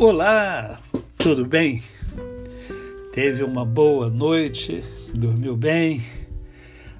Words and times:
Olá, 0.00 0.80
tudo 1.16 1.44
bem? 1.44 1.82
Teve 3.12 3.42
uma 3.42 3.64
boa 3.64 4.08
noite, 4.08 4.84
dormiu 5.12 5.56
bem, 5.56 6.04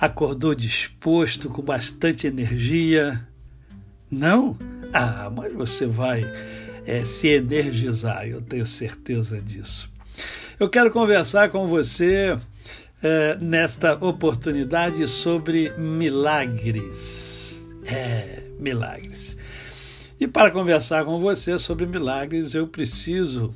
acordou 0.00 0.56
disposto, 0.56 1.48
com 1.48 1.62
bastante 1.62 2.26
energia? 2.26 3.24
Não? 4.10 4.58
Ah, 4.92 5.30
mas 5.30 5.52
você 5.52 5.86
vai 5.86 6.24
é, 6.84 7.04
se 7.04 7.28
energizar, 7.28 8.26
eu 8.26 8.42
tenho 8.42 8.66
certeza 8.66 9.40
disso. 9.40 9.88
Eu 10.58 10.68
quero 10.68 10.90
conversar 10.90 11.48
com 11.48 11.68
você 11.68 12.36
é, 13.00 13.38
nesta 13.40 13.94
oportunidade 14.04 15.06
sobre 15.06 15.70
milagres. 15.78 17.70
É, 17.84 18.42
milagres. 18.58 19.36
E 20.20 20.28
para 20.28 20.50
conversar 20.50 21.06
com 21.06 21.18
você 21.18 21.58
sobre 21.58 21.86
milagres, 21.86 22.52
eu 22.52 22.66
preciso 22.66 23.54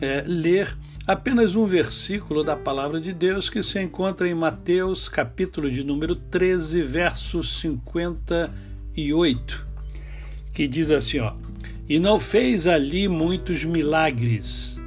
é, 0.00 0.22
ler 0.24 0.72
apenas 1.04 1.56
um 1.56 1.66
versículo 1.66 2.44
da 2.44 2.54
palavra 2.54 3.00
de 3.00 3.12
Deus 3.12 3.50
que 3.50 3.60
se 3.64 3.82
encontra 3.82 4.28
em 4.28 4.34
Mateus, 4.34 5.08
capítulo 5.08 5.68
de 5.68 5.82
número 5.82 6.14
13, 6.14 6.82
verso 6.82 7.42
58, 7.42 9.66
que 10.52 10.68
diz 10.68 10.92
assim: 10.92 11.18
ó, 11.18 11.32
E 11.88 11.98
não 11.98 12.20
fez 12.20 12.68
ali 12.68 13.08
muitos 13.08 13.64
milagres 13.64 14.80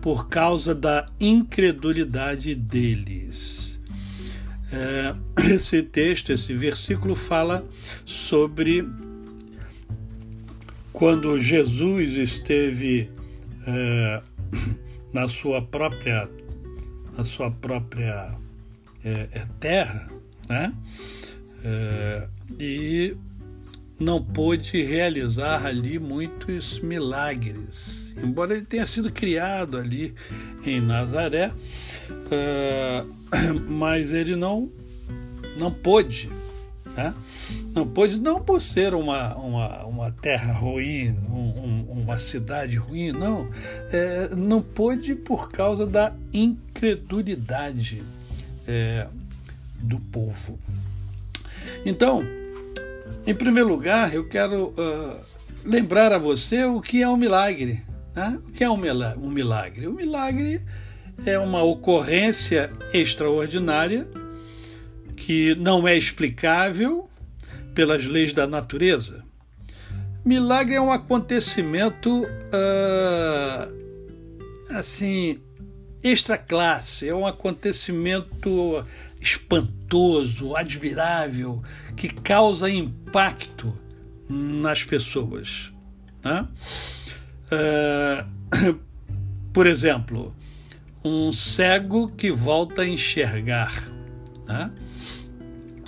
por 0.00 0.28
causa 0.28 0.76
da 0.76 1.06
incredulidade 1.18 2.54
deles. 2.54 3.80
É, 4.72 5.12
esse 5.52 5.82
texto, 5.82 6.32
esse 6.32 6.54
versículo 6.54 7.16
fala 7.16 7.66
sobre 8.04 8.86
quando 10.98 11.40
Jesus 11.40 12.16
esteve 12.16 13.08
é, 13.64 14.20
na 15.14 15.28
sua 15.28 15.62
própria 15.62 16.28
na 17.16 17.22
sua 17.22 17.52
própria 17.52 18.34
é, 19.04 19.28
é 19.32 19.46
terra, 19.60 20.10
né? 20.48 20.74
É, 21.64 22.28
e 22.60 23.16
não 23.98 24.22
pôde 24.22 24.82
realizar 24.82 25.66
ali 25.66 26.00
muitos 26.00 26.80
milagres, 26.80 28.14
embora 28.20 28.54
ele 28.54 28.66
tenha 28.66 28.86
sido 28.86 29.10
criado 29.12 29.76
ali 29.78 30.14
em 30.64 30.80
Nazaré, 30.80 31.52
é, 32.30 33.04
mas 33.68 34.12
ele 34.12 34.34
não 34.34 34.68
não 35.56 35.72
pôde 35.72 36.28
né? 36.98 37.14
Não 37.72 37.86
pôde, 37.86 38.18
não 38.18 38.40
por 38.40 38.60
ser 38.60 38.92
uma, 38.92 39.32
uma, 39.36 39.84
uma 39.84 40.10
terra 40.10 40.52
ruim, 40.52 41.16
um, 41.30 41.86
um, 41.92 42.02
uma 42.02 42.18
cidade 42.18 42.74
ruim, 42.76 43.12
não. 43.12 43.48
É, 43.92 44.34
não 44.34 44.60
pôde 44.60 45.14
por 45.14 45.48
causa 45.48 45.86
da 45.86 46.12
incredulidade 46.32 48.02
é, 48.66 49.06
do 49.78 50.00
povo. 50.00 50.58
Então, 51.86 52.24
em 53.24 53.34
primeiro 53.34 53.68
lugar, 53.68 54.12
eu 54.12 54.28
quero 54.28 54.70
uh, 54.70 55.20
lembrar 55.64 56.12
a 56.12 56.18
você 56.18 56.64
o 56.64 56.80
que 56.80 57.00
é 57.00 57.08
um 57.08 57.16
milagre. 57.16 57.80
Né? 58.12 58.40
O 58.44 58.50
que 58.50 58.64
é 58.64 58.68
um 58.68 58.76
milagre? 58.76 59.86
Um 59.86 59.94
milagre 59.94 60.60
é 61.24 61.38
uma 61.38 61.62
ocorrência 61.62 62.72
extraordinária 62.92 64.08
que 65.28 65.54
não 65.56 65.86
é 65.86 65.94
explicável 65.94 67.04
pelas 67.74 68.06
leis 68.06 68.32
da 68.32 68.46
natureza. 68.46 69.22
Milagre 70.24 70.76
é 70.76 70.80
um 70.80 70.90
acontecimento 70.90 72.24
uh, 72.24 73.68
assim 74.70 75.38
extra 76.02 76.38
classe, 76.38 77.06
é 77.06 77.14
um 77.14 77.26
acontecimento 77.26 78.82
espantoso, 79.20 80.56
admirável, 80.56 81.62
que 81.94 82.08
causa 82.08 82.70
impacto 82.70 83.78
nas 84.30 84.82
pessoas. 84.82 85.70
Né? 86.24 86.48
Uh, 87.52 88.78
por 89.52 89.66
exemplo, 89.66 90.34
um 91.04 91.30
cego 91.34 92.08
que 92.08 92.30
volta 92.30 92.80
a 92.80 92.88
enxergar. 92.88 93.92
Né? 94.46 94.72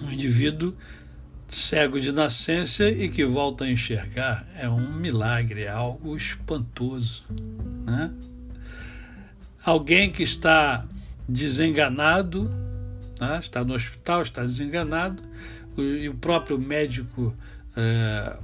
Um 0.03 0.11
indivíduo 0.11 0.75
cego 1.49 2.00
de 2.00 2.12
nascença 2.12 2.88
e 2.88 3.09
que 3.09 3.25
volta 3.25 3.65
a 3.65 3.71
enxergar 3.71 4.47
é 4.56 4.69
um 4.69 4.93
milagre, 4.93 5.62
é 5.62 5.69
algo 5.69 6.16
espantoso. 6.16 7.25
Né? 7.84 8.11
Alguém 9.65 10.11
que 10.11 10.22
está 10.22 10.87
desenganado, 11.28 12.50
né? 13.21 13.41
está 13.41 13.65
no 13.65 13.75
hospital, 13.75 14.22
está 14.22 14.43
desenganado, 14.43 15.22
e 15.77 16.09
o 16.09 16.15
próprio 16.15 16.59
médico 16.59 17.34
é, 17.77 18.37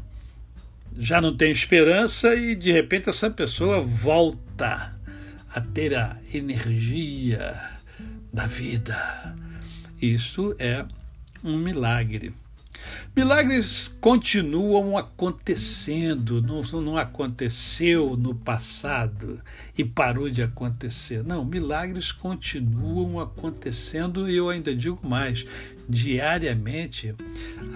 já 0.99 1.21
não 1.21 1.37
tem 1.37 1.53
esperança 1.53 2.35
e 2.35 2.55
de 2.55 2.73
repente 2.73 3.09
essa 3.09 3.31
pessoa 3.31 3.81
volta 3.81 4.97
a 5.55 5.61
ter 5.61 5.95
a 5.95 6.17
energia 6.33 7.71
da 8.33 8.47
vida. 8.47 9.35
Isso 10.01 10.55
é 10.59 10.85
um 11.43 11.57
milagre. 11.57 12.33
Milagres 13.15 13.89
continuam 14.01 14.97
acontecendo, 14.99 16.43
não, 16.43 16.61
não 16.81 16.99
aconteceu 16.99 18.17
no 18.17 18.35
passado 18.35 19.41
e 19.77 19.85
parou 19.85 20.29
de 20.29 20.43
acontecer. 20.43 21.25
Não, 21.25 21.45
milagres 21.45 22.13
continuam 22.13 23.19
acontecendo 23.19 24.29
e 24.29 24.37
eu 24.37 24.51
ainda 24.51 24.75
digo 24.75 25.01
mais: 25.03 25.47
diariamente 25.89 27.15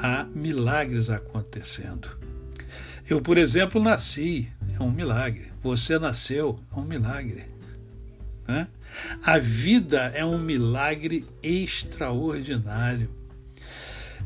há 0.03 0.25
milagres 0.35 1.09
acontecendo. 1.09 2.19
Eu, 3.09 3.21
por 3.21 3.39
exemplo, 3.39 3.83
nasci, 3.83 4.49
é 4.79 4.83
um 4.83 4.91
milagre. 4.91 5.51
Você 5.63 5.99
nasceu, 5.99 6.61
é 6.71 6.79
um 6.79 6.85
milagre. 6.85 7.45
Né? 8.47 8.69
A 9.23 9.39
vida 9.39 10.13
é 10.15 10.25
um 10.25 10.39
milagre 10.39 11.25
extraordinário. 11.43 13.20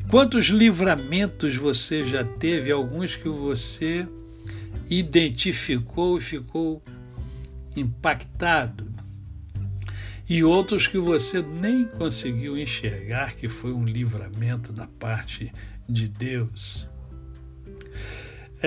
Quantos 0.09 0.45
livramentos 0.45 1.55
você 1.55 2.03
já 2.03 2.23
teve? 2.23 2.71
Alguns 2.71 3.15
que 3.15 3.27
você 3.27 4.07
identificou 4.89 6.17
e 6.17 6.21
ficou 6.21 6.81
impactado, 7.75 8.93
e 10.27 10.43
outros 10.43 10.87
que 10.87 10.97
você 10.97 11.41
nem 11.41 11.85
conseguiu 11.85 12.57
enxergar 12.57 13.35
que 13.35 13.47
foi 13.47 13.73
um 13.73 13.85
livramento 13.85 14.71
da 14.71 14.87
parte 14.87 15.51
de 15.87 16.07
Deus. 16.07 16.87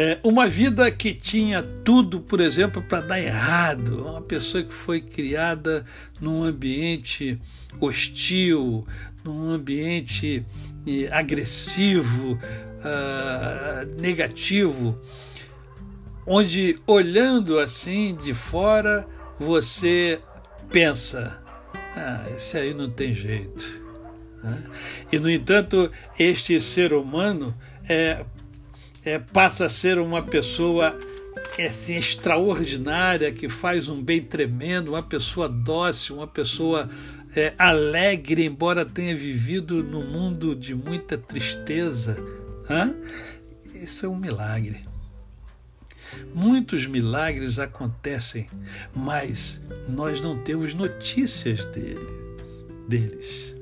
É, 0.00 0.16
uma 0.22 0.47
vida 0.47 0.88
que 0.92 1.12
tinha 1.12 1.60
tudo, 1.60 2.20
por 2.20 2.41
exemplo, 2.41 2.81
para 2.81 3.00
dar 3.04 3.20
errado, 3.20 4.06
uma 4.06 4.22
pessoa 4.22 4.62
que 4.62 4.72
foi 4.72 5.00
criada 5.00 5.84
num 6.20 6.44
ambiente 6.44 7.36
hostil, 7.81 8.87
num 9.25 9.50
ambiente 9.50 10.47
eh, 10.87 11.08
agressivo, 11.10 12.34
uh, 12.34 14.00
negativo, 14.00 14.97
onde 16.25 16.78
olhando 16.87 17.58
assim 17.58 18.14
de 18.14 18.32
fora 18.34 19.04
você 19.37 20.20
pensa: 20.70 21.42
ah, 21.97 22.25
esse 22.37 22.56
aí 22.56 22.72
não 22.72 22.88
tem 22.88 23.12
jeito. 23.12 23.82
Né? 24.44 24.62
E 25.10 25.19
no 25.19 25.28
entanto, 25.28 25.91
este 26.17 26.61
ser 26.61 26.93
humano 26.93 27.52
é, 27.88 28.25
é, 29.04 29.18
passa 29.18 29.66
a 29.66 29.68
ser 29.68 29.98
uma 29.98 30.22
pessoa 30.22 30.96
assim, 31.58 31.96
extraordinária, 31.96 33.32
que 33.32 33.48
faz 33.48 33.88
um 33.88 34.02
bem 34.02 34.22
tremendo, 34.22 34.88
uma 34.88 35.02
pessoa 35.02 35.48
dócil, 35.48 36.16
uma 36.16 36.26
pessoa 36.26 36.88
é, 37.34 37.54
alegre, 37.58 38.44
embora 38.44 38.84
tenha 38.84 39.16
vivido 39.16 39.82
num 39.82 40.04
mundo 40.04 40.54
de 40.54 40.74
muita 40.74 41.16
tristeza. 41.18 42.16
Isso 43.74 44.04
é 44.04 44.08
um 44.08 44.16
milagre. 44.16 44.86
Muitos 46.34 46.86
milagres 46.86 47.58
acontecem, 47.58 48.46
mas 48.94 49.60
nós 49.88 50.20
não 50.20 50.38
temos 50.38 50.74
notícias 50.74 51.64
dele, 51.66 52.08
deles. 52.88 53.57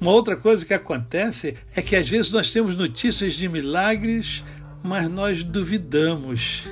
Uma 0.00 0.12
outra 0.12 0.36
coisa 0.36 0.64
que 0.64 0.74
acontece 0.74 1.56
é 1.74 1.82
que 1.82 1.96
às 1.96 2.08
vezes 2.08 2.32
nós 2.32 2.50
temos 2.52 2.76
notícias 2.76 3.34
de 3.34 3.48
milagres, 3.48 4.44
mas 4.82 5.10
nós 5.10 5.42
duvidamos. 5.42 6.64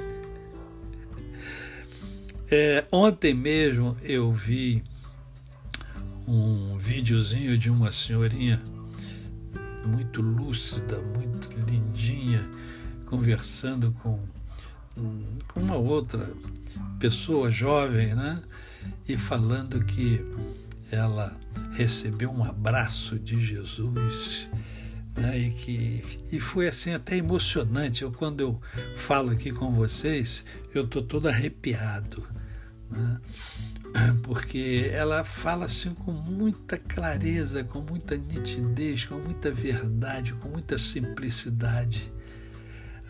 É, 2.51 2.85
ontem 2.93 3.35
mesmo 3.35 3.97
eu 4.03 4.33
vi 4.33 4.85
um 6.27 6.79
videozinho 6.79 7.59
de 7.59 7.71
uma 7.71 7.91
senhorinha 7.91 8.63
muito 9.85 10.23
lúcida, 10.23 11.01
muito 11.01 11.49
lindinha, 11.69 12.49
conversando 13.07 13.93
com 14.03 14.19
com 15.49 15.61
uma 15.61 15.77
outra 15.77 16.31
pessoa 16.99 17.51
jovem, 17.51 18.15
né? 18.15 18.43
E 19.09 19.17
falando 19.17 19.85
que 19.85 20.25
ela 20.91 21.37
recebeu 21.73 22.31
um 22.31 22.45
abraço 22.45 23.19
de 23.19 23.41
Jesus 23.41 24.49
né? 25.17 25.39
e 25.39 25.51
que 25.51 26.05
e 26.31 26.41
foi 26.41 26.69
assim 26.69 26.93
até 26.93 27.17
emocionante. 27.17 28.03
Eu 28.03 28.13
quando 28.13 28.41
eu 28.41 28.61
falo 28.97 29.31
aqui 29.31 29.51
com 29.51 29.73
vocês, 29.73 30.45
eu 30.75 30.87
tô 30.87 31.03
todo 31.03 31.29
arrepiado, 31.29 32.27
né? 32.91 33.21
porque 34.23 34.91
ela 34.93 35.23
fala 35.25 35.67
assim 35.67 35.95
com 35.95 36.11
muita 36.11 36.77
clareza, 36.77 37.63
com 37.63 37.81
muita 37.81 38.17
nitidez, 38.17 39.05
com 39.05 39.17
muita 39.17 39.53
verdade, 39.53 40.33
com 40.35 40.49
muita 40.49 40.77
simplicidade. 40.77 42.13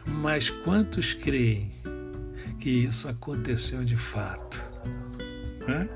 Mas 0.06 0.50
quantos 0.50 1.14
creem 1.14 1.72
que 2.58 2.68
isso 2.68 3.08
aconteceu 3.08 3.82
de 3.82 3.96
fato? 3.96 4.62
Né? 5.66 5.88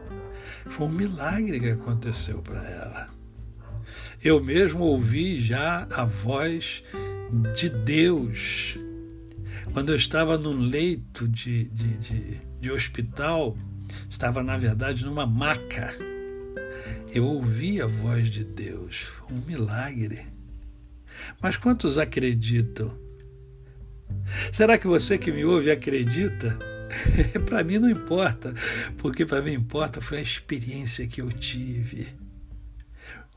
Foi 0.68 0.86
um 0.86 0.90
milagre 0.90 1.58
que 1.58 1.70
aconteceu 1.70 2.40
para 2.42 2.62
ela. 2.68 3.08
Eu 4.22 4.42
mesmo 4.42 4.84
ouvi 4.84 5.40
já 5.40 5.86
a 5.90 6.04
voz 6.04 6.82
de 7.54 7.68
Deus. 7.68 8.78
Quando 9.72 9.90
eu 9.90 9.96
estava 9.96 10.36
num 10.36 10.58
leito 10.58 11.28
de, 11.28 11.64
de, 11.64 11.96
de, 11.98 12.40
de 12.60 12.70
hospital, 12.70 13.56
estava 14.10 14.42
na 14.42 14.56
verdade 14.56 15.04
numa 15.04 15.26
maca. 15.26 15.94
Eu 17.12 17.24
ouvi 17.24 17.80
a 17.80 17.86
voz 17.86 18.28
de 18.28 18.44
Deus, 18.44 19.12
um 19.30 19.40
milagre. 19.46 20.26
Mas 21.40 21.56
quantos 21.56 21.98
acreditam? 21.98 22.92
Será 24.52 24.76
que 24.76 24.86
você 24.86 25.16
que 25.16 25.32
me 25.32 25.44
ouve 25.44 25.70
acredita? 25.70 26.58
para 27.46 27.62
mim 27.64 27.78
não 27.78 27.90
importa, 27.90 28.54
porque 28.96 29.24
para 29.24 29.42
mim 29.42 29.52
importa 29.52 30.00
foi 30.00 30.18
a 30.18 30.22
experiência 30.22 31.06
que 31.06 31.20
eu 31.20 31.30
tive. 31.30 32.08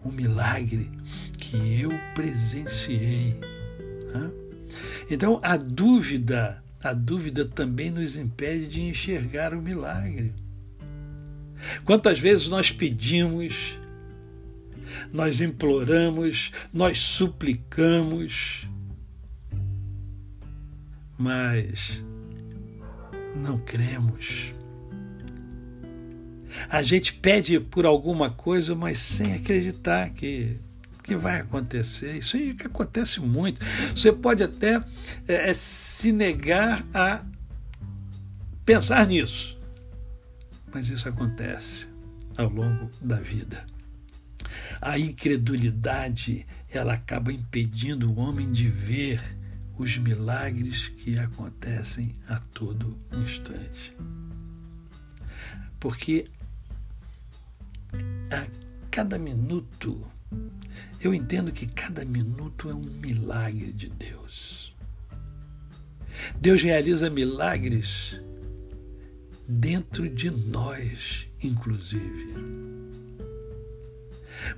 Um 0.04 0.12
milagre 0.12 0.90
que 1.38 1.82
eu 1.82 1.92
presenciei. 2.16 3.40
Né? 4.14 4.32
Então 5.10 5.40
a 5.44 5.56
dúvida, 5.58 6.64
a 6.84 6.94
dúvida 6.94 7.46
também 7.46 7.92
nos 7.92 8.18
impede 8.18 8.68
de 8.68 8.82
enxergar 8.82 9.54
o 9.54 9.62
milagre. 9.62 10.34
Quantas 11.86 12.20
vezes 12.20 12.48
nós 12.48 12.72
pedimos, 12.72 13.78
nós 15.14 15.42
imploramos, 15.42 16.52
nós 16.74 16.98
suplicamos, 16.98 18.68
mas 21.18 22.04
não 23.36 23.58
cremos. 23.60 24.54
A 26.70 26.82
gente 26.82 27.14
pede 27.14 27.60
por 27.60 27.86
alguma 27.86 28.30
coisa, 28.30 28.76
mas 28.76 29.00
sem 29.00 29.34
acreditar 29.34 30.10
que, 30.10 30.58
que 31.04 31.16
vai 31.16 31.40
acontecer. 31.40 32.18
Isso 32.18 32.38
aí 32.38 32.54
que 32.54 32.68
acontece 32.68 33.20
muito. 33.20 33.62
Você 33.96 34.12
pode 34.12 34.44
até 34.44 34.84
é, 35.28 35.50
é 35.50 35.54
se 35.54 36.12
negar 36.12 36.86
a 36.94 37.24
pensar 38.66 39.08
nisso, 39.08 39.60
mas 40.74 40.90
isso 40.90 41.08
acontece 41.08 41.88
ao 42.38 42.50
longo 42.50 42.90
da 43.02 43.18
vida. 43.18 43.66
A 44.82 44.98
incredulidade 44.98 46.46
ela 46.70 46.94
acaba 46.94 47.32
impedindo 47.32 48.12
o 48.12 48.20
homem 48.20 48.52
de 48.52 48.70
ver 48.70 49.22
os 49.78 49.98
milagres 49.98 50.90
que 50.90 51.18
acontecem 51.18 52.16
a 52.28 52.38
todo 52.38 52.98
instante. 53.24 53.96
Porque 55.80 56.26
a 58.30 58.48
cada 58.90 59.18
minuto, 59.18 60.06
eu 61.00 61.14
entendo 61.14 61.52
que 61.52 61.66
cada 61.66 62.06
minuto 62.06 62.70
é 62.70 62.74
um 62.74 62.84
milagre 62.84 63.72
de 63.72 63.90
Deus. 63.90 64.76
Deus 66.40 66.62
realiza 66.62 67.10
milagres 67.10 68.22
dentro 69.48 70.08
de 70.08 70.30
nós, 70.30 71.28
inclusive. 71.42 72.81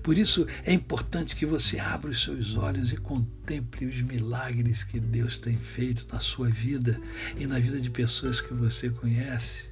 Por 0.01 0.17
isso 0.17 0.47
é 0.65 0.73
importante 0.73 1.35
que 1.35 1.45
você 1.45 1.79
abra 1.79 2.09
os 2.09 2.23
seus 2.23 2.55
olhos 2.55 2.91
e 2.91 2.97
contemple 2.97 3.85
os 3.85 4.01
milagres 4.01 4.83
que 4.83 4.99
Deus 4.99 5.37
tem 5.37 5.55
feito 5.55 6.07
na 6.11 6.19
sua 6.19 6.47
vida 6.49 6.99
e 7.37 7.45
na 7.45 7.59
vida 7.59 7.79
de 7.79 7.89
pessoas 7.89 8.41
que 8.41 8.53
você 8.53 8.89
conhece. 8.89 9.69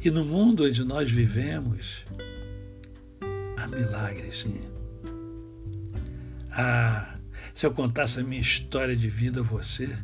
E 0.00 0.10
no 0.10 0.24
mundo 0.24 0.64
onde 0.64 0.84
nós 0.84 1.10
vivemos, 1.10 2.04
há 3.56 3.66
milagres, 3.66 4.40
sim. 4.40 4.60
Ah, 6.50 7.18
se 7.54 7.66
eu 7.66 7.72
contasse 7.72 8.20
a 8.20 8.22
minha 8.22 8.40
história 8.40 8.96
de 8.96 9.08
vida 9.08 9.40
a 9.40 9.42
você, 9.42 9.96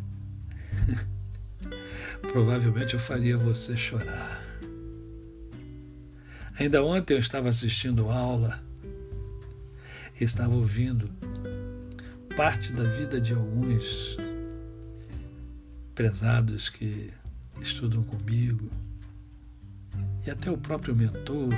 provavelmente 2.32 2.94
eu 2.94 3.00
faria 3.00 3.38
você 3.38 3.76
chorar. 3.76 4.40
Ainda 6.58 6.84
ontem 6.84 7.14
eu 7.14 7.18
estava 7.18 7.48
assistindo 7.48 8.10
aula 8.10 8.62
estava 10.20 10.54
ouvindo 10.54 11.10
parte 12.36 12.72
da 12.72 12.84
vida 12.84 13.20
de 13.20 13.32
alguns 13.32 14.16
prezados 15.94 16.70
que 16.70 17.12
estudam 17.60 18.02
comigo 18.02 18.70
e 20.26 20.30
até 20.30 20.50
o 20.50 20.56
próprio 20.56 20.94
mentor. 20.94 21.52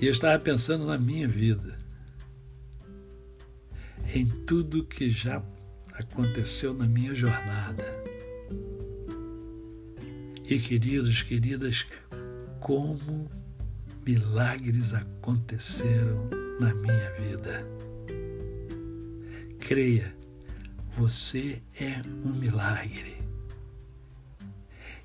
E 0.00 0.06
eu 0.06 0.12
estava 0.12 0.38
pensando 0.38 0.86
na 0.86 0.96
minha 0.96 1.28
vida, 1.28 1.76
em 4.14 4.24
tudo 4.24 4.84
que 4.86 5.10
já 5.10 5.42
aconteceu 5.92 6.72
na 6.72 6.86
minha 6.86 7.14
jornada. 7.14 7.84
E 10.48 10.58
queridos, 10.58 11.22
queridas, 11.22 11.86
como 12.58 13.30
milagres 14.06 14.94
aconteceram 14.94 16.28
na 16.58 16.74
minha 16.74 17.10
vida. 17.12 17.66
Creia, 19.58 20.14
você 20.96 21.62
é 21.80 22.02
um 22.24 22.32
milagre. 22.32 23.16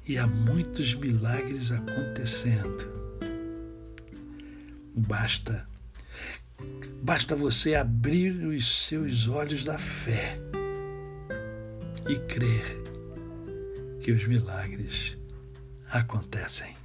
E 0.07 0.17
há 0.17 0.27
muitos 0.27 0.93
milagres 0.95 1.71
acontecendo. 1.71 2.93
Basta 4.95 5.67
basta 7.01 7.35
você 7.35 7.75
abrir 7.75 8.31
os 8.45 8.87
seus 8.87 9.27
olhos 9.27 9.63
da 9.63 9.77
fé 9.77 10.37
e 12.09 12.15
crer 12.27 12.65
que 14.01 14.11
os 14.11 14.25
milagres 14.25 15.17
acontecem. 15.91 16.84